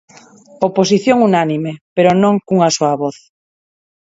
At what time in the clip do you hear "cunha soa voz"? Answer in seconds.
2.47-3.17